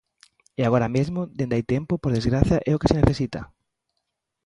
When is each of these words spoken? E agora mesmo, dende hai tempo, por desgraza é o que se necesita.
E 0.59 0.61
agora 0.65 0.87
mesmo, 0.95 1.19
dende 1.37 1.55
hai 1.57 1.65
tempo, 1.73 1.93
por 2.01 2.11
desgraza 2.17 2.57
é 2.69 2.71
o 2.73 2.79
que 2.81 2.89
se 2.91 2.99
necesita. 3.01 3.41